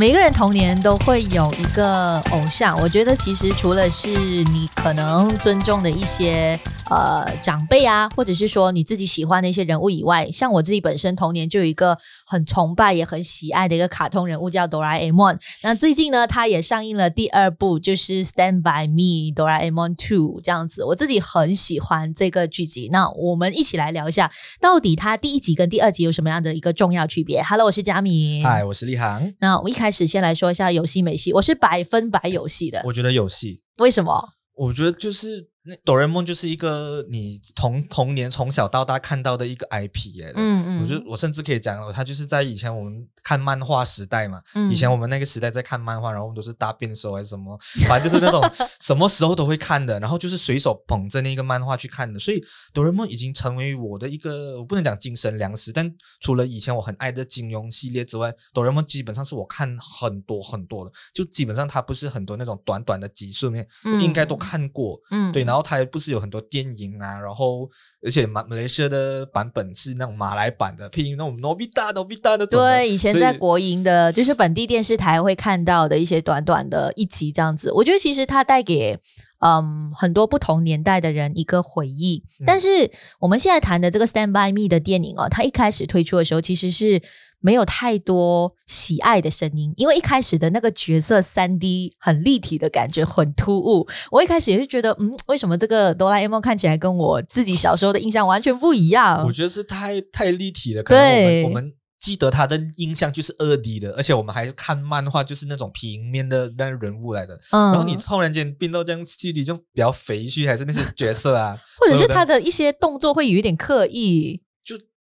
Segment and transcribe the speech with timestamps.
[0.00, 4.08] 每个人童年都会有一个偶像，我觉得其实除了是
[4.44, 15.36] 你可能尊重的一些呃长辈啊，或者是说你自己喜欢的一些人物以外，像我自己本身童年就有一个很崇拜也很喜爱的一个卡通人物叫哆啦 A 梦。
[15.62, 22.88] 那最近呢，它也上映了第二部，就是 Stand by Me 哆啦 A 梦 Two 这样子，我自己很喜欢这个剧集。
[22.92, 28.42] 那我们一起来聊一下，到底它第一集跟第二集有什么样的一个重要区别？Hello，我是佳敏。
[28.44, 29.34] 嗨，我是立航。
[29.40, 29.88] 那我们一开始。
[29.88, 32.82] 开始先来说一下有戏没戏，我是百分百有戏的。
[32.84, 34.34] 我觉得有戏，为什么？
[34.58, 35.47] 我觉得就是。
[35.64, 48.42] 那哆啦 A 梦就是一个你童童年从小到大看到的一个 IP 耶，嗯嗯，我觉得我甚至可以讲，它就是在以前我们看漫画时代嘛，嗯、以前我们那个时代在看漫画，然后我们都是大便手还是什么，反正就是那种
[48.80, 65.57] 什么时候都会看的，然后就是随手捧着那个漫画去看的，所以哆啦 A 梦已经成为我的一个，我不能讲精神粮食，但除了以前我很爱的金庸系列之外，哆啦 A 梦基本上是我看很多很多的，就基本上它不是很多那种短短的集数面，嗯、应该都看过，嗯，对，然后。
[65.62, 67.68] 它也不是有很多电影啊，然后
[68.04, 72.46] 而且马马来西亚的版本是那种马来版的，配音那种诺比达、诺比达的。
[72.46, 77.72] 对，以前在国营的，就是本地电视台会看到的一些短短的一集这样子。
[77.72, 78.98] 我觉得其实它带给
[79.40, 82.24] 嗯很多不同年代的人一个回忆。
[82.40, 87.02] 嗯、但是我们现在谈的这个《Stand by Me》的电影哦，它一开始推出的时候其实是。
[87.40, 93.86] 没有太多喜爱的声音，因为一开始的那个角色三 D 很立体的感觉很突兀。
[94.10, 99.24] 我一开始也是觉得，嗯，为什么这个哆啦 A 梦看起来跟我自己小时候的印象完全不一样？
[99.24, 100.82] 我觉得是太太立体了。
[100.82, 107.34] 可能我们对我们记得他的印象就是二 D 的，而且我们还是看漫画，就是那种平面的那人物来的。
[107.50, 114.42] 嗯，然后你突然间变到这样，具体就比较肥去，还是那些角色啊， 或者是他的一些动作会有一点刻意。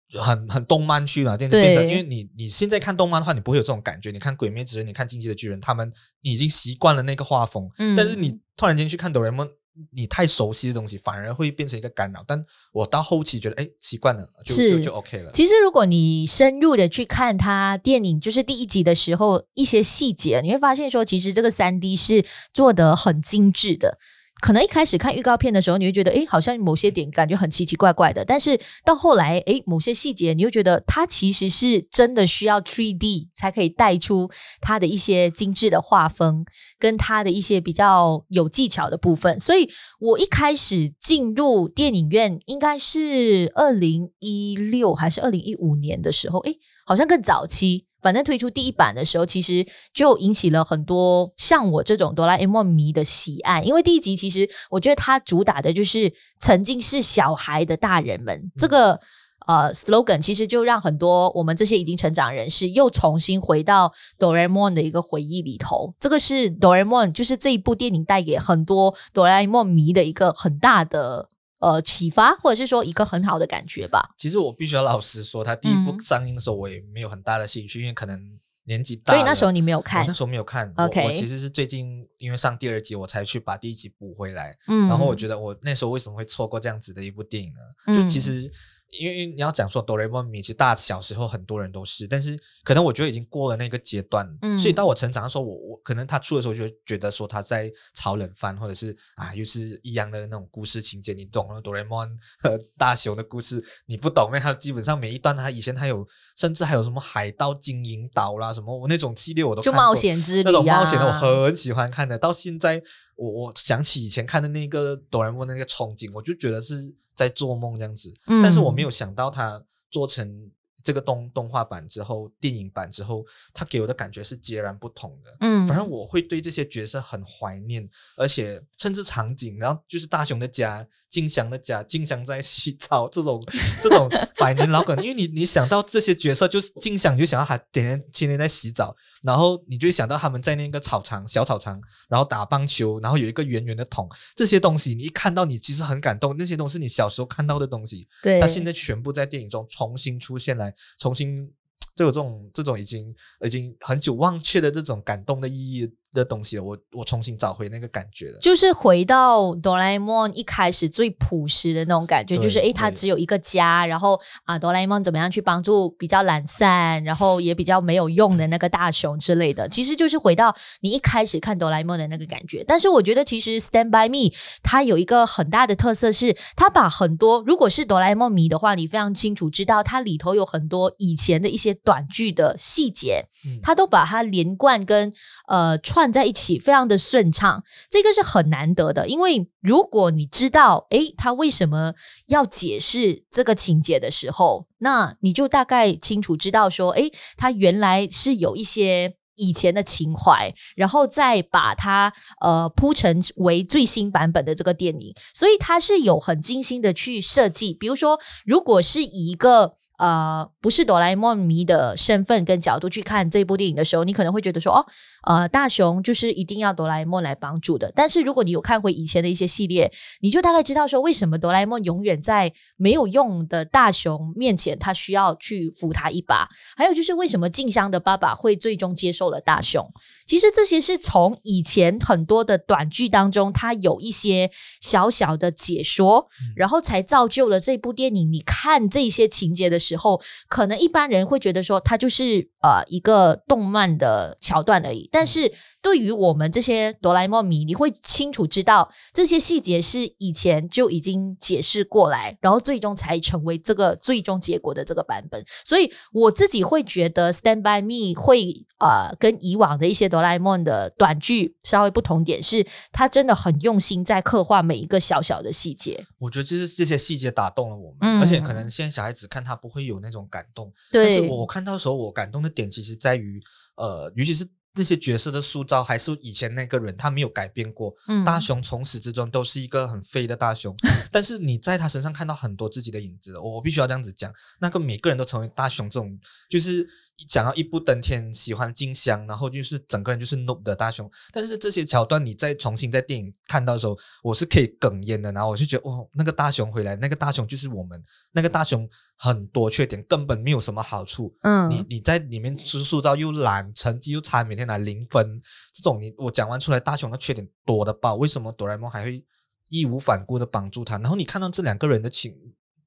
[0.09, 4.09] 就很很动漫去嘛，变成，因为你你现在看动漫的话，你不会有这种感觉。
[4.09, 9.49] 你看《鬼灭之刃》，你看《进击的巨人》，他们你已经习惯了那个画风，嗯，但是你突然间去看哆啦 A 梦，
[9.91, 12.23] 你太熟悉的东西，反而会变成一个干扰。
[12.27, 15.31] 但我到后期觉得，哎，习惯了，就就，就 OK 了。
[15.31, 23.97] 其实如果你深入的去看他电影，就是第一集的时候一些细节，你会发现说，其实这个三 D 是做得很精致的。
[24.39, 28.23] 可能一开始看预告片的时候，你会觉得，诶，好像某些点感觉很奇奇怪怪的。
[28.23, 34.29] 但是到后来，诶，某些细节，你又觉得它其实是真的需要 3D 才可以带出
[34.61, 36.45] 它的一些精致的画风，
[36.77, 39.39] 跟它的一些比较有技巧的部分。
[39.39, 39.67] 所以
[39.99, 47.86] 我一开始进入电影院，应该是二零一六还是二零一五年的时候，诶，好像更早期。
[48.01, 53.61] 反正推出第一版的时候，其实就引起了很多像我这种哆啦 A 梦迷的喜爱。
[53.63, 58.99] 因为第一集其实我觉得它主打的就是曾经是小孩的大人们，嗯、这个
[59.47, 65.93] 呃 slogan 其实就让很多我们这些已经成长人士又重新回到哆啦 A 梦的一个回忆里头。
[65.99, 71.29] 这个是哆啦 A 梦，就是这一部电影带给很多哆啦 A 梦迷的一个很大的。
[71.59, 74.13] 呃，启发或者是说一个很好的感觉吧。
[74.17, 78.19] 其实我必须要老实说，他第一部上映的时候，我也没有很大的兴趣，嗯、因为可能
[78.65, 79.13] 年纪大。
[79.13, 80.05] 所以那时候你没有看？
[80.07, 80.71] 那时候没有看。
[80.77, 84.55] OK，我，我其实是最近因为上第二集，我才去把第一集补回来。
[84.67, 87.59] 嗯，然后我觉得我那时候为什么会错过这样子的一部电影呢？
[87.87, 88.51] 嗯、就其实。
[88.89, 112.81] 因为你要讲说哆啦 A 梦迷，其实大小时候很多人都是，但是可能我觉得已经过了那个阶段，嗯，所以到我成长的时候，我我可能他出的时候就觉得说他在炒冷饭，或者是啊又是一样的那种故事情节，你懂了哆啦 A 梦和大雄的故事，你不懂，因为他基本上每一段他以前他有甚至还有什么海盗金银岛啦什么我那种系列我都看过，就冒险之旅、啊、那种冒险的我很喜欢看的，到现在
[113.17, 116.95] 我我想起以前看的那个哆啦 A 梦那个憧憬，我就觉得是。
[117.17, 120.49] 在做梦这样子，但是我没有想到他做成
[120.83, 125.35] 这个动动画版之后，电影版之后，他给我的感觉是截然不同的。
[125.41, 130.87] 嗯，反正我会对这些角色很怀念，而且甚至场景，然后就是大雄的家。
[131.09, 133.41] 静香的家，静香在洗澡， 这种
[133.81, 151.49] 这种百年老梗，因为你你想到这些角色，就是静香，你就想到他天天天天在洗澡，然后你就会想到他们在那个草场小草场，然后打棒球，然后有一个圆圆的桶，这些东西你一看到，你其实很感动，那些都是你小时候看到的东西，对，他现在全部在电影中重新出现来，重新
[151.95, 172.63] 就有这种这种已经已经很久忘却的这种感动的意义的东西了，我我重新找回那个感觉了，就是回到哆啦 A 梦一开始最朴实的那种感觉，就是诶，他只有一个家，然后啊，哆啦 A 梦怎么样去帮助比较懒散，然后也比较没有用的那个大雄之类的，其实就是回到你一开始看哆啦 A 梦的那个感觉。
[172.67, 174.33] 但是我觉得其实 Stand by Me
[174.63, 183.25] 它有一个很大的特色是，它把很多如果是哆啦 A 梦迷的话，你非常清楚知道它里头有很多以前的一些短剧的细节，
[183.61, 185.11] 它都把它连贯跟
[185.47, 186.07] 呃串。
[186.17, 189.07] 在一起非常的顺畅，这个是很难得的。
[189.07, 191.93] 因为如果你知道，诶，他为什么
[192.27, 207.73] 要解释这个情节的时候，那你就大概清楚知道说，诶，他原来是有一些以前的情怀，然后再把它呃铺成为最新版本的这个电影，所以他是有很精心的去设计。
[207.73, 214.85] 比如说，如果是以一个呃不是哆啦 A 梦迷的身份跟角度去看这部电影的时候，你可能会觉得说，哦。
[215.23, 217.91] 呃，大雄就是一定要哆啦 A 梦来帮助的。
[217.93, 219.91] 但是如果你有看回以前的一些系列，
[220.21, 226.47] 你就大概知道说，为什么哆啦 A 梦永远在没有用的大雄面前，他需要去扶他一把。
[226.77, 229.85] 还有就是为什么静香的爸爸会最终接受了大雄。
[230.25, 234.49] 其实这些是从以前很多的短剧当中，他有一些
[234.79, 238.31] 小小的解说，然后才造就了这部电影。
[238.31, 240.19] 你看这些情节的时候，
[240.49, 245.07] 可能一般人会觉得说，它就是呃一个动漫的桥段而已。
[245.11, 245.51] 但是
[245.81, 255.41] 对于我们这些哆啦 A 梦迷，你会清楚知道这些细节是以前就已经解释过来，然后最终才成为这个最终结果的这个版本。
[255.63, 266.05] 所以我自己会觉得《Stand by Me》会呃跟以往的一些哆啦 A 梦的短剧稍微不同点是，它真的很用心在刻画每一个小小的细节。
[266.19, 271.05] 我觉得就是这些细节打动了我们，嗯、而且可能现在小孩子看他不会有那种感动，对。
[271.05, 273.41] 但是我看到的时候，我感动的点其实在于
[273.75, 274.47] 呃，尤其是。
[274.73, 277.91] 这些角色的塑造还是以前那个人，他没有改变过。
[278.07, 280.75] 嗯，大雄从始至终都是一个很废的大雄，
[281.11, 283.39] 但是你在他身上看到很多自己的影子。
[283.39, 286.87] 我必须要这样子讲，那个每个人都成为大雄这种，就是。
[287.25, 291.09] 讲到一步登天，喜欢静香，然后就是整个人就是 noob 的大雄。
[291.31, 295.31] 但是这些桥段你再重新在电影看到的时候，我是可以哽咽的。
[295.31, 298.03] 然后我就觉得，哦，那个大雄回来，那个大雄就是我们。
[298.33, 298.87] 那个大雄
[299.17, 301.35] 很多缺点，根本没有什么好处。
[301.41, 305.41] 嗯，你你在里面塑塑造又懒，成绩又差，每天拿零分，
[305.73, 308.15] 这种你我讲完出来，大雄的缺点多的爆。
[308.15, 309.25] 为什么哆啦 A 梦还会
[309.69, 310.97] 义无反顾的帮助他？
[310.99, 312.33] 然后你看到这两个人的情。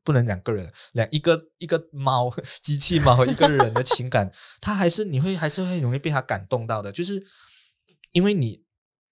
[0.03, 2.33] 不能两个人，两一个一个猫
[2.63, 7.25] 机器猫和一个人的情感，他还是你会还是会容易被他感动到的，就是
[8.13, 8.63] 因为你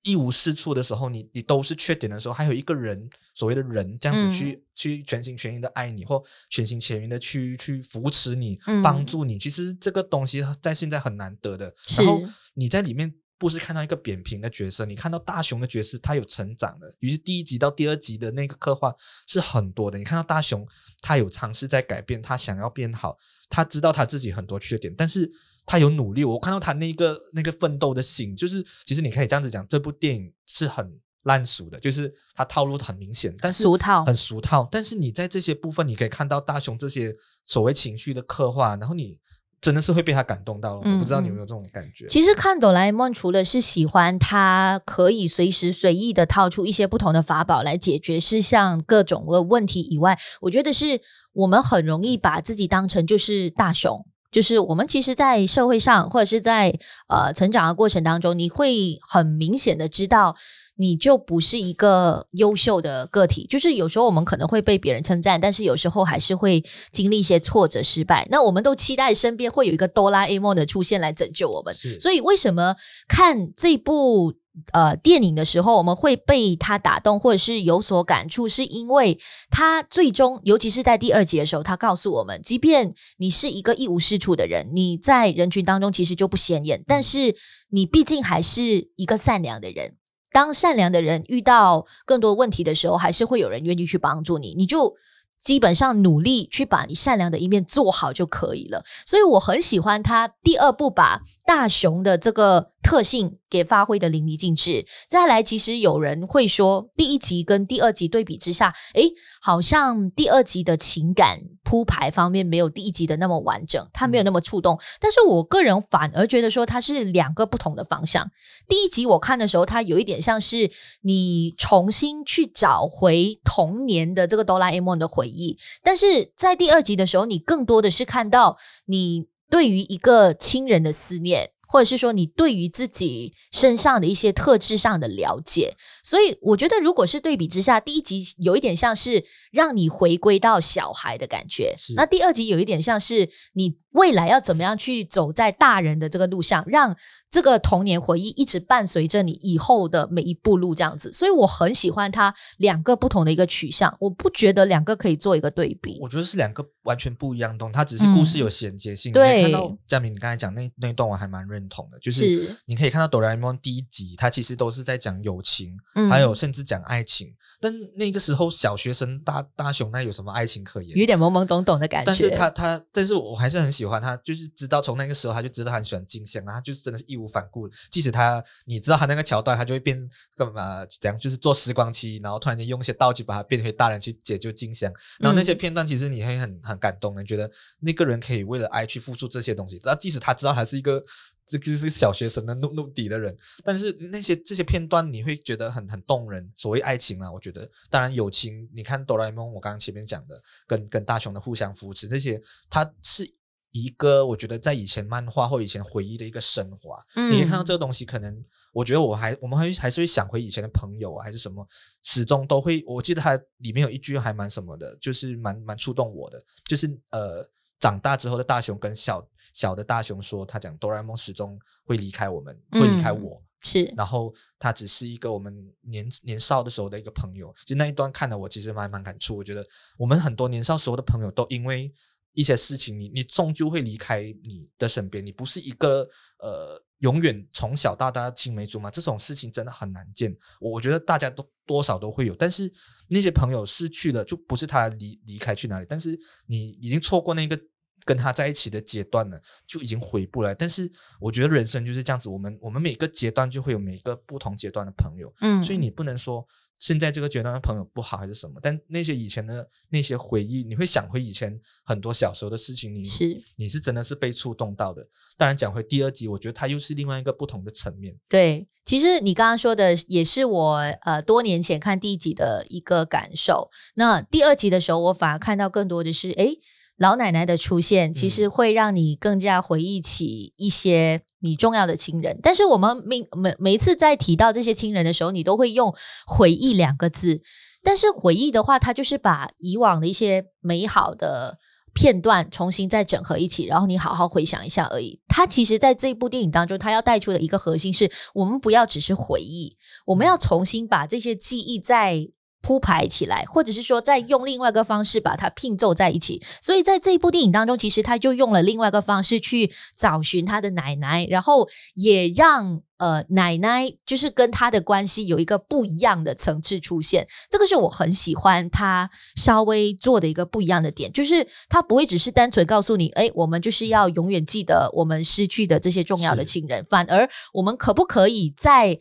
[0.03, 11.75] 一无是处的时候，你你都是缺点的时候，还有一个人所谓的人这样子去、嗯、去全心全意的爱你，或全心全意的去去扶持你、嗯、帮助你，其实这个东西在现在很难得的。
[11.99, 12.23] 然后
[12.55, 13.15] 你在里面。
[13.39, 16.93] 不是看到一个扁平的角色，你看到大雄的角色，他有成长的。
[16.99, 18.93] 于是第一集到第二集的那个刻画
[19.29, 19.97] 是很多的。
[19.97, 20.67] 你看到大雄，
[21.01, 23.17] 他有尝试在改变，他想要变好，
[23.49, 25.31] 他知道他自己很多缺点，但是
[25.65, 26.25] 他有努力。
[26.25, 34.69] 我看到他那个那个奋斗的心，就是其实你可以这样子讲，这部电影是很烂俗的，就是他套路很明显，但是俗套很俗套。
[34.73, 37.15] 但是你在这些部分，你可以看到大雄这些
[37.45, 39.17] 所谓情绪的刻画，然后你。
[39.61, 42.07] 真的是会被他感动到，嗯、我不知道你有没有这种感觉。
[42.07, 51.01] 其实看哆啦 A 梦，除了是喜欢他可以随时随意的套出一些不同的法宝来解决事项各种的问题以外，我觉得是
[51.33, 56.79] 我们很容易把自己当成就是大雄，就是我们其实，在社会上或者是在
[57.09, 60.37] 呃成长的过程当中，你会很明显的知道。
[60.81, 68.27] 你就不是一个优秀的个体，就是有时候我们可能会被别人称赞，但是有时候还是会经历一些挫折、失败。
[68.31, 71.75] 那我们都期待身边会有一个哆啦 A 梦的出现来拯救我们。
[72.01, 72.77] 所以为什么
[73.09, 74.35] 看这部
[74.73, 79.19] 呃电影的时候，我们会被他打动，或者是有所感触，是因为
[79.51, 87.35] 他最终，尤其是在第二集的时候，他告诉我们，即便你是一个一无是处的人，你在人群当中其实就不显眼，但是
[87.71, 89.98] 你毕竟还是一个善良的人。
[90.39, 94.55] 当善良的人遇到更多问题的时候，还是会有人愿意去帮助你。
[94.55, 94.95] 你就
[95.41, 98.85] 基本上努力去把你善良的一面做好就可以了。
[99.05, 104.87] 所以我很喜欢他第二部把大雄的这个特性给发挥的淋漓尽致。
[105.09, 109.11] 再来，其实有人会说，第一集跟第二集对比之下，诶，
[109.43, 114.79] 好像第二集的情感铺排方面没有第一集的那么完整，它没有那么触动。
[115.01, 118.31] 但是我个人反而觉得说，它是两个不同的方向。
[118.69, 120.71] 第一集我看的时候，它有一点像是
[121.03, 128.57] 你重新去找回童年的这个哆啦 A 梦的回忆，但是在第二集的时候，你更多的是看到
[128.87, 131.51] 你对于一个亲人的思念。
[131.69, 135.77] 或者是说你对于自己身上的一些特质上的了解。
[136.03, 139.23] 所以我觉得，如果是对比之下，第一集有一点像是
[139.53, 146.97] 让你回归到小孩的感觉，那第二集有一点像是你未来要怎么样去走在大人的这个路上，让
[147.31, 151.13] 这个童年回忆一直伴随着你以后的每一步路这样子。
[151.13, 155.99] 所以我很喜欢它两个不同的一个取向，我不觉得两个可以做一个对比。
[156.01, 159.13] 我觉得是两个完全不一样的东西，它只是故事有衔接性。
[159.13, 166.79] 嗯、对，看到嘉明你刚才讲那那一段，我还蛮认同的，就是你可以看到哆啦 A 梦第一集，它其实都是在讲友情，嗯、还有甚至讲。
[166.89, 170.97] 爱情，但那个时候小学生大大雄那有什么爱情可言？
[170.97, 172.07] 有点懵懵懂懂的感觉。
[172.07, 177.69] 但是他他，但是我还是很喜欢他，就是知道从那个时候他就知道他很喜欢静香，然后他就是真的是无反顾。
[177.91, 180.87] 即使他你知道他那个桥段，他就会变干嘛？
[180.87, 181.19] 怎样？
[181.19, 184.93] 就是坐时光机，然后突然间用一些道具把他变回大人去解救金香。
[185.19, 189.81] 然后那些片段其实你会很很感动，你觉得那个人可以为了爱去付出这些东西。
[189.85, 191.05] 那即使他知道他是一个。
[191.51, 193.35] 这个是小学生的怒怒底的人，
[193.65, 196.47] 但是那些这些片段你会觉得很很动人。
[196.55, 203.25] 所谓爱情啊，我觉得当然友情，你看哆啦 A 梦，我刚刚前面讲的，跟跟大雄的互相扶持，这些他是
[203.73, 206.99] 一个我觉得在以前漫画或以前回忆的一个升华。
[207.15, 211.67] 嗯，你看到这个东西，可能我觉得我还我们还还是会想回以前的朋友啊，还是什么，
[212.03, 212.83] 始终都会。
[212.87, 217.49] 我记得它里面有一句还蛮什么的，就是蛮蛮触动我的，就是呃。
[217.81, 223.85] 长大之后的大雄跟小小的大雄说，他讲哆啦 A 梦始终会离开我们，会离开我，是。
[223.97, 227.55] 然后他只是一个我们年年少的时候的一个朋友。
[227.65, 229.37] 就那一段看的我其实蛮蛮感触。
[229.37, 229.65] 我觉得
[229.97, 231.95] 我们很多年少时候的朋友都因为
[232.33, 235.25] 一些事情，你你终究会离开你的身边。
[235.25, 236.09] 你不是一个
[236.39, 240.37] 呃永远从小到大青梅竹马，这种事情真的很难见。
[240.61, 242.73] 我我觉得大家都多少都会有，但是。
[243.11, 246.15] 那些朋友失去了，就不是他离离开去哪里，但是
[246.47, 247.59] 你已经错过那个
[248.05, 250.55] 跟他在一起的阶段了，就已经回不来。
[250.55, 256.47] 但是我觉得人生就是这样子，我们我们每个阶段就会有每个不同阶段的朋友，嗯，所以你不能说
[256.79, 265.07] 现在这个阶段的朋友不好还是什么，但那些以前的那些回忆，你会想回以前很多小时候的事情，你是你是真的是被触动到的。
[265.37, 268.69] 当然讲回第二集，我觉得它又是另外一个不同的层面，对。
[268.85, 273.69] 其实你刚刚说的也是我呃多年前看第一集的一个感受。
[273.97, 276.59] 那第二集的时候，我反而看到更多的是，诶，
[276.99, 282.39] 老奶奶的出现，其实会让你更加回忆起一些你重要的亲人。
[282.43, 285.95] 但是我们每每每一次在提到这些亲人的时候，你都会用
[286.29, 287.41] “回忆”两个字。
[287.83, 291.59] 但是回忆的话，它就是把以往的一些美好的。
[291.95, 295.19] 片段重新再整合一起，然后你好好回想一下而已。
[295.27, 299.77] 它其实在这一部电影当中，它要带出的一个核心是我们不要只是回忆，
[300.07, 302.29] 我们要重新把这些记忆再
[302.63, 306.43] 铺排起来，或者是说再用另外一个方式把它拼凑在一起。
[306.61, 312.83] 所以在这一部电影当中，其实他就用了另外一个方式去找寻他的奶奶，然后也让。
[312.99, 328.99] 呃，奶奶就是跟他的关系有一个不一样的层次出现，这个是我很喜欢他稍微做的一个不一样的点，就是他不会只是单纯告诉你，诶，我们就是要永远记得我们失去的这些重要的亲人，反而我们可不可以在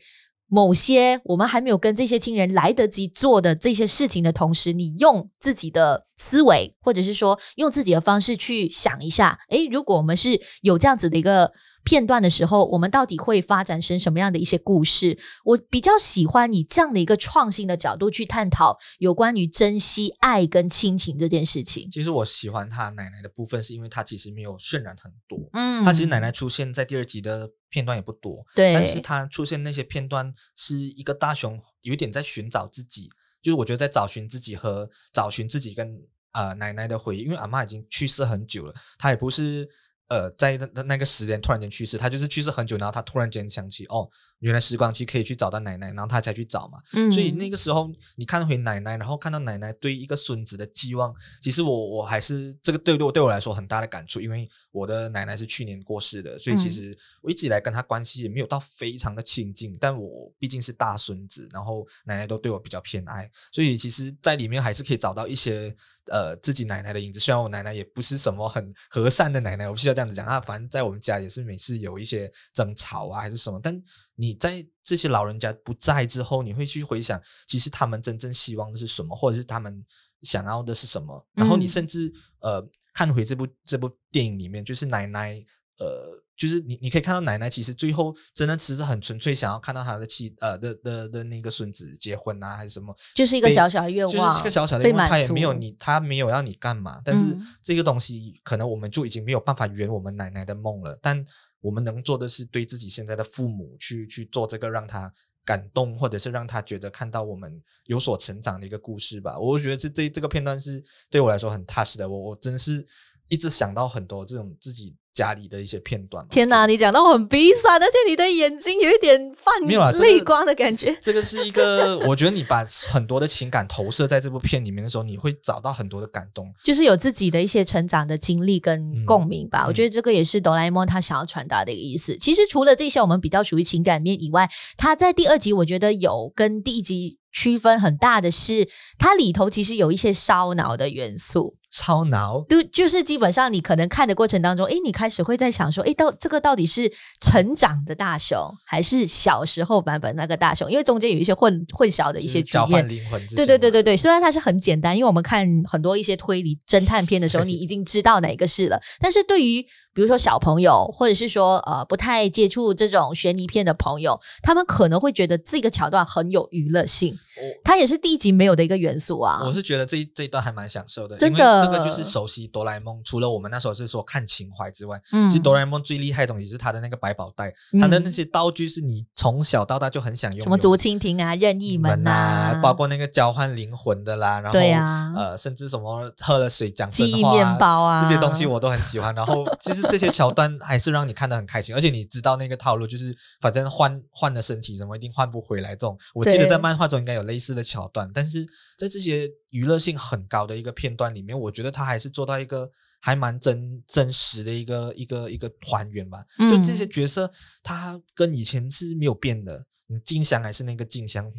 [0.47, 11.51] 某些我们还没有跟这些亲人来得及做的这些事情的同时，你用自己的思维，或者是说用自己的方式去想一下，诶，如果我们是有这样子的一个。
[11.87, 15.17] 片段的时候，我们到底会发展成什么样的一些故事？
[15.45, 21.89] 我比较喜欢以这样的一个创新的角度去探讨有关于珍惜爱跟亲情这件事情。
[21.89, 25.39] 其实我喜欢他奶奶的部分，是因为他其实没有渲染很多。
[25.53, 28.45] 嗯，他其实奶奶出现在第二集的片段也不多。
[28.53, 33.09] 对，但是他出现那些片段是一个大熊有一点在寻找自己，
[33.41, 35.97] 就是我觉得在找寻自己和找寻自己跟
[36.33, 39.69] 呃奶奶的回忆，因为阿妈已经去世很久了，她也不是。
[40.09, 46.77] 呃，在那那个时间突然间去世，他就是去世很久，然后他突然间想起，哦，原来时光机可以去找到奶奶，然后他才去找嘛。
[46.93, 65.75] 嗯，所以那个时候你看回奶奶，然后看到奶奶对一个孙子的寄望，其实我我还是这个对对我对我来说很大的感触，因为我的奶奶是去年过世的，所以其实我一直以来跟她关系也没有到非常的亲近，但我毕竟是大孙子，然后奶奶都对我比较偏爱，所以其实在里面还是可以找到一些。
[66.09, 70.25] 呃，自己奶奶的影子，虽然我奶奶也不是什么很和善的奶奶，我不需要这样子讲。
[70.25, 73.59] 她反正在我们家也是每次有一些争吵啊，还是什么。
[73.61, 73.77] 但
[74.17, 79.85] 你在这些老人家不在之后，你会去回想，其实他们真正希望的是什么，或者是他们
[80.23, 81.25] 想要的是什么。
[81.33, 82.61] 然后你甚至呃，
[82.93, 85.41] 看回这部这部电影里面，就是奶奶
[85.79, 86.21] 呃。
[86.37, 100.95] 就是你，你可以看到奶奶其实最后真的只是很纯粹想要看到她的妻呃的的的那个孙子结婚啊，还是什么，就是一个小小的愿望，就是一个小小的愿望，他也没有你，他没有要你干嘛，但是这个东西可能我们就已经没有办法圆我们奶奶的梦了。
[101.01, 101.25] 但
[101.61, 105.11] 我们能做的是对自己现在的父母去去做这个让他
[105.43, 109.39] 感动，或者是让他觉得看到我们有所成长的一个故事吧。
[109.39, 112.07] 我觉得这这这个片段是对我来说很踏实的。
[112.07, 112.85] 我我真是
[113.29, 114.95] 一直想到很多这种自己。
[115.17, 116.23] 家里的一些片段。
[116.29, 119.51] 天哪，你讲到很鼻酸，而且你的眼睛有一点泛
[119.99, 120.95] 泪光的感觉。
[121.01, 129.63] 这个是一个， 我觉得你把很多的情感投射在这部片里面的时候，你会找到很多的感动，就是有自己的一些成长的经历跟共鸣吧。
[129.63, 132.13] 嗯、我觉得这个也是哆啦 A 梦他想要传达的一个意思。
[132.13, 138.69] 嗯、其实除了这些，我们比较属于情感面以外，他在第二集我觉得有跟第一集区分很大的是，
[138.99, 141.55] 它里头其实有一些烧脑的元素。
[141.69, 150.71] 超脑，都就是基本上你可能看的过程当中，哎，你开始会在想说，哎，到这个到底是成长的大雄，还是小时候版本那个大雄？
[150.71, 153.21] 因为中间有一些混混淆的一些交换灵魂。
[153.27, 158.79] 对对对对对，虽然它是很简单，因为我们看很多一些推理侦探片的时候，你 已经知道哪个是了。
[158.99, 159.61] 但是对于
[159.93, 167.17] 比如说小朋友，或者是说呃不太接触这种悬疑片的朋友，他们可能会觉得这个桥段很有娱乐性。
[167.63, 169.43] 它也是第一集没有的一个元素啊。
[169.45, 171.56] 我是觉得这一这一段还蛮享受的，真的。
[171.59, 189.13] 这个就是熟悉哆啦 A 梦，除了我们那时候是说看情怀之外，嗯，其实哆啦 A 梦最厉害的东西是它的那个百宝袋，嗯、它的那些道具是你从小到大就很想用，什么竹蜻蜓啊、任意门呐、啊，包括那个交换灵魂的啦，然后对啊，呃，甚至什么喝了水讲真话、记忆面包啊，这些东西我都很喜欢。
[189.15, 195.69] 然后 其实这些桥段还是让你看得很开心，而且你知道那个套路就是反正换换了身体，怎么一定换不回来。
[195.69, 198.45] 这种我记得在漫画中应该有类似的桥段，但是
[198.77, 206.23] 在这些娱乐性很高的一个片段里面，我觉得他还是做到一个还蛮真真实的一个一个一个还原吧。
[206.39, 207.31] 嗯、就这些角色，
[207.63, 211.31] 他跟以前是没有变的，你静香还是那个静香。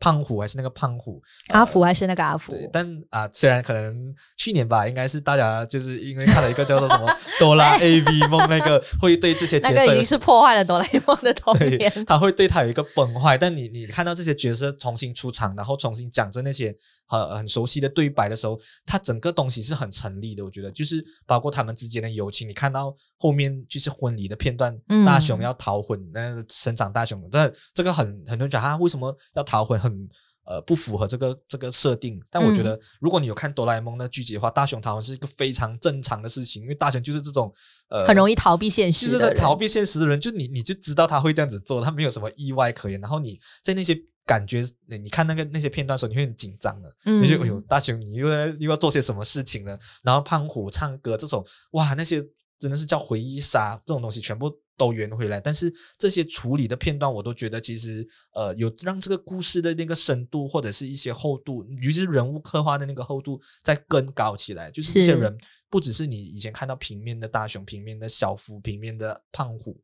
[0.00, 2.52] 胖虎还是那个胖虎，阿福还是那个阿福。
[2.52, 7.06] 对，但啊，虽然可能去年吧，应该是大家就是因为看了一个叫做什么
[7.38, 13.36] 哆啦 A V 梦，那个会对这些角色 那个已经是破坏了哆啦 A 梦的童年， 他会对他有一个崩坏。
[13.36, 16.74] 但你你看到这些角色重新出场，然后重新讲着那些
[17.06, 20.42] 很很熟悉的对白的时候，他整个东西是很成立的。
[20.42, 29.92] 我觉得就是包括他们之间的友情，你看到后面就是婚礼的片段，嗯、大雄要逃婚，那个成长大雄，这这个很很多人讲他为什么要逃婚很。
[29.92, 37.52] 嗯，呃，不符合这个这个设定，但我觉得，如果你有看哆啦 A 梦那剧集的话，大雄逃婚是一个非常正常的事情，因为大雄就是这种
[37.88, 43.00] 呃，很容易逃避现实，就是逃避现实的人，就你你就知道他会这样子做，他没有什么意外可言。
[43.00, 49.78] 然后你在那些感觉，你看那个那些片段的时候，你会很紧张的，嗯，你就哎呦，大雄你又要又要做些什么事情呢？
[50.02, 52.20] 然后胖虎唱歌这种，哇，那些
[52.60, 54.56] 真的是叫回忆杀，这种东西全部。
[54.80, 64.70] 都圆回来，但是这些处理的片段，我都觉得其实呃有让这个故事的那个深度或者是一些厚度，尤其是人物刻画的那个厚度再更高起来。
[64.70, 65.36] 就是这些人
[65.68, 69.78] 不只是你以前看到平面的大雄、平面的小夫、平面的胖虎、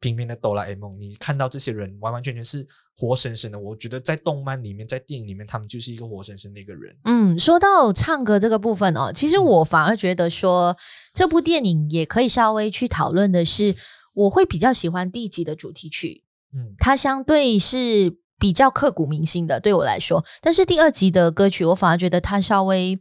[0.00, 3.58] 平面的哆啦 A 梦，你看到这些人完完全全是活生生的。
[3.58, 6.96] 我觉得在动漫里面，在电影里面，他们就是一个活生生的一个人。
[7.04, 10.76] 嗯，说到唱歌这个部分哦，其实我反而觉得说
[11.12, 13.74] 这部电影也可以稍微去讨论的是。
[14.14, 20.24] 我会比较喜欢第一集的主题曲，嗯，它相对是比较刻骨铭心的，对我来说。
[20.42, 22.98] 但是第二集的歌曲，我反而觉得它稍微，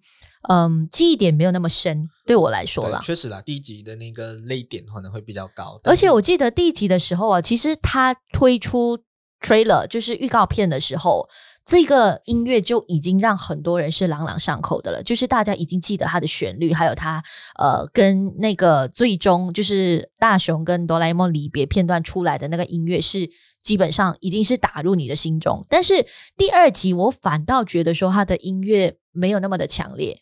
[0.48, 3.02] 嗯，记忆点没有那么深，对我来说啦。
[3.04, 5.80] 确实啦，第一集的那个泪点可能会比较高。
[5.86, 9.00] 而且我记得第一集的时候啊，其实他推出
[9.42, 11.28] trailer 就是预告片的时候。
[11.70, 17.22] 这个音乐就已经让很多人是朗朗上口的了，就是大家已经记得它的旋律，还有它
[17.60, 23.30] 呃跟那个最终就是大雄跟哆啦 A 梦离别片段出来的那个音乐是
[23.62, 25.66] 基本上已经是打入你的心中。
[25.68, 30.22] 但是第二集我反倒觉得说他的音乐没有那么的强烈。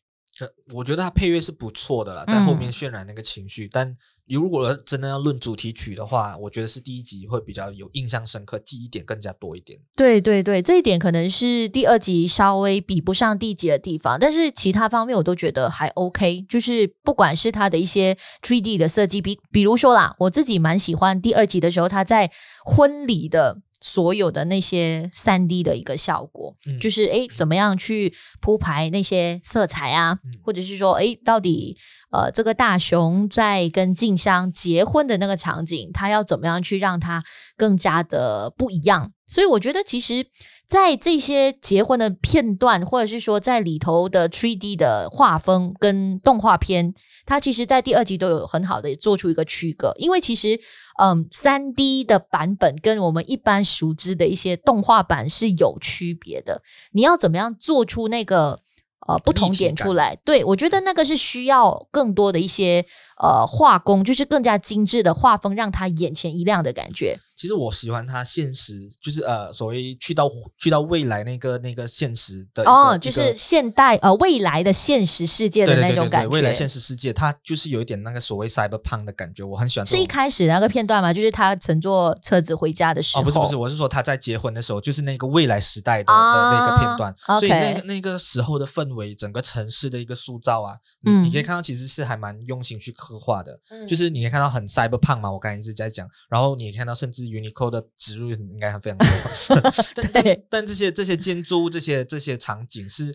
[0.73, 3.97] 我觉得它配乐是不错的啦，在后面渲染那个情绪，嗯、但。
[4.27, 9.79] 如果真的要论主题曲的话，我觉得是第一集会比较有印象深刻，记忆点更加多一点。
[9.95, 16.43] 对对对，这一点可能是第二集稍微比不上第一集的地方，但是其他方面我都觉得还 OK。
[16.49, 22.31] 就是不管是它的一些 3D 的设计，比比如说啦，我自己蛮喜欢第二集的时候，他在
[22.65, 31.77] 婚礼的所有的那些三 D 的一个效果，嗯、就是诶怎么样去铺排那些色彩啊，嗯、或者是说诶到底。
[32.11, 37.21] 呃，这个大雄在跟静香结婚的那个场景，他要怎么样去让他
[37.57, 39.11] 更加的不一样？
[39.27, 40.25] 所以我觉得，其实，
[40.67, 46.93] 在这些结婚的片段，或者是说在里头的 3D 的画风跟动画片，
[47.25, 49.93] 它其实，在第二集都有很好的做出一个区隔。
[49.97, 50.59] 因为其实，
[50.99, 56.61] 嗯，3D 的版本跟我们一般熟知的一些动画版是有区别的。
[56.91, 58.59] 你要怎么样做出那个？
[59.07, 62.83] 呃，不同点出来，对，我觉得那个是需要更多的一些
[63.17, 67.19] 呃画工，就是更加精致的画风，让他眼前一亮的感觉。
[67.37, 76.29] 其实我喜欢他现实，就是呃，所谓去到去到未来那个那个现实的哦，就是现代呃未来的现实世界的那种感觉。
[76.29, 79.85] 对未来现实世界，它就是有一点那个所谓 cyberpunk 的感觉，我很喜欢。
[79.85, 81.11] 是一开始那个片段吗？
[81.11, 83.21] 就是他乘坐车子回家的时候。
[83.21, 87.13] 哦，不是不是，我是说他在结婚的时候，就是那个未来时代的、啊、的那个片段。
[87.41, 93.59] 所以那个那个时候的氛围，整个城市的一个塑造啊，嗯，你可以看到其实是还蛮用心去刻画的。
[93.69, 97.85] 嗯，就是你可以看到很 cyberpunk 嘛，我刚才一直在讲，然后你看到甚至 Uniqlo 的。
[97.97, 99.07] 植入应该还非常多，
[99.95, 103.11] 但但但这些这些建筑这些这些场景是，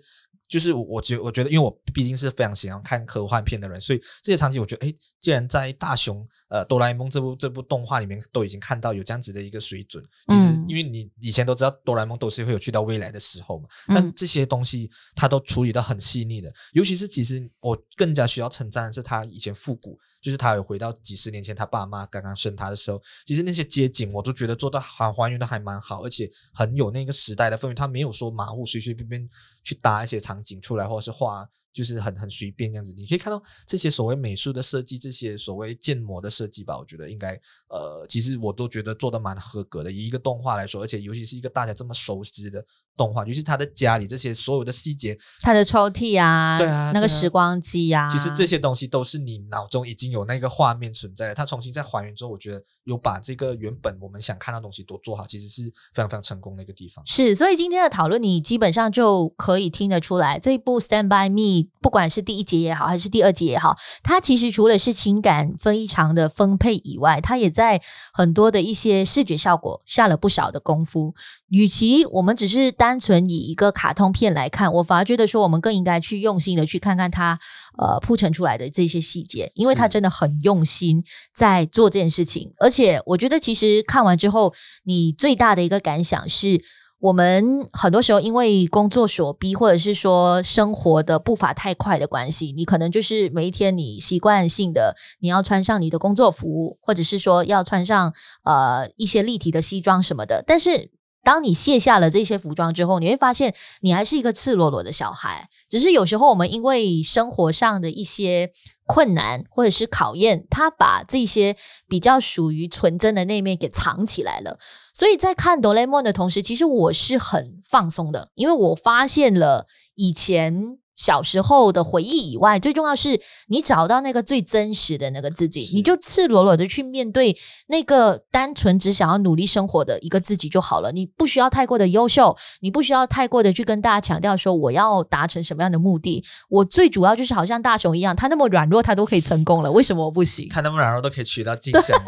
[0.49, 19.97] 就是我觉我觉得，因为我毕竟是非常喜欢看科幻片的人，所以这些场景我觉得，哎，既然在大雄呃哆啦 A 梦这部这部动画里面都已经看到有这样子的一个水准，其实因为你以前都知道哆啦 A 梦都是会有去到未来的时候嘛，但这些东西它都处理的很细腻的，尤其是其实我更加需要称赞的是它以前复古。
[20.21, 27.75] 就是他有回到几十年前，他爸妈刚刚生他的时候，其实那些街景我都觉得做的还还原的还蛮好，而且很有那个时代的氛围。
[27.75, 29.29] 他没有说马虎，随随便便
[29.65, 31.49] 去搭一些场景出来，或者是画。
[31.73, 39.91] 就是很很随便这样子，你可以看到这些所谓美术的设计，这些所谓建模的设计吧，我觉得应该呃，其实我都觉得做的蛮合格的。
[39.91, 42.65] 以一个动画来说，而且尤其是一个大家这么熟悉的
[42.97, 51.35] 动画，尤其是他的家里这些所有的细节，他的抽屉啊，对啊，那个时光机啊，其实这些东西都是你脑中已经有那个画面存在了。
[51.35, 57.07] 他重新再还原之后，我觉得有把这个原本我们想看到的东西都做好，其实是非常非常成功的一个地方。
[57.07, 61.59] 是，所以今天的讨论，你基本上就可以听得出来，这一部《Stand by Me》。
[61.81, 67.81] 不管是第一节也好，还是第二节也好，它其实除了是情感非常的丰沛以外，它也在
[68.13, 71.15] 很多的一些视觉效果下了不少的功夫。
[71.49, 77.39] 与其我们只是单纯以一个卡通片来看，我反而觉得说，我们更应该去用心的去看看它
[77.77, 81.03] 呃铺陈出来的这些细节，因为它真的很用心
[81.35, 82.53] 在做这件事情。
[82.61, 86.63] 而且我觉得，其实看完之后，你最大的一个感想是。
[87.01, 98.13] 我们很多时候因为工作所逼，或者是说生活的步伐太快的关系，你可能就是每一天你习惯性的你要穿上你的工作服，或者是说要穿上
[98.45, 100.45] 呃一些立体的西装什么的。
[100.47, 100.91] 但是
[101.23, 105.49] 当你卸下了这些服装之后，你会发现你还是一个赤裸裸的小孩。
[105.71, 108.51] 只是有时候我们因为生活上的一些
[108.93, 111.57] 困难或者是考验，他把这些
[111.89, 114.59] 比较属于纯真的那面给藏起来了。
[114.93, 120.79] 所以在看哆啦 A 梦的同时，其实我是很放松的，因为我发现了以前。
[121.01, 127.35] 小时候的回忆以外，最重要是你找到那个最真实的那个自己，你就赤裸裸的去面对
[127.69, 130.93] 那个单纯只想要努力生活的一个自己就好了。
[130.93, 136.23] 你不需要太过的优秀，你不需要太过的去跟大家强调说我要达成什么样的目的。
[136.51, 140.49] 我最主要就是好像大雄一样，他那么软弱，他都可以成功了，为什么我不行？
[140.51, 141.99] 他那么软弱都可以取到金奖。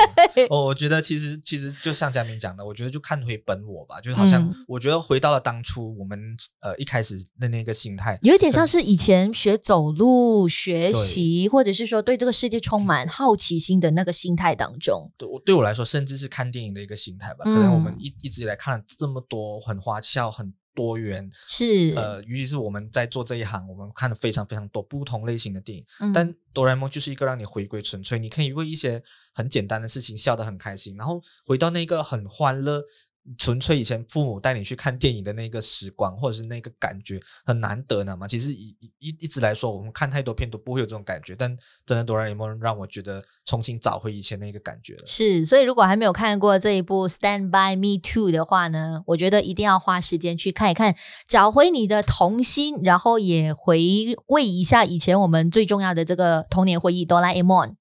[0.51, 6.21] 我我觉得其实其实就像佳明讲的，我觉得就看回本我吧，就好像我觉得回到了当初我们
[6.61, 8.82] 呃一开始的那个心态，有一点像是。
[8.83, 17.45] 以前学走路、学习，或者是说对这个世界充满好奇心的那个心态当中，对我对我来说，甚至是看电影的一个心态吧。
[17.45, 25.85] 嗯、可能我们一一直以来看了这么多很花俏、很多元，是呃，尤其是我们在做这一行，我们看了非常非常多不同类型的电影。
[26.01, 29.03] 嗯、但哆啦 A 梦就是一个让你回归纯粹，你可以为一些
[29.35, 32.83] 很简单的事情笑得很开心，然后回到那个很欢乐。
[33.39, 38.27] 纯粹以前父母带你去看电影的那个时光，或者是那个感觉很难得的嘛。
[38.27, 41.37] 其实一一一直来说，我们看太多片都不会有这种感觉。
[41.37, 41.57] 但
[41.87, 45.07] 真的哆啦 A 梦让我觉得重新找回以前那个感觉了。
[45.07, 50.97] 是，所以如果还没有看过这一部《Stand by Me Two》的话呢，我觉得一定要花时间去看一看，
[51.29, 53.81] 找回你的童心，然后也回
[54.27, 57.77] 味一下以前我们最重要的这个童年回忆——哆啦 A 梦。